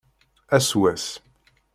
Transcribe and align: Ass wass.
Ass 0.55 0.69
wass. 0.79 1.05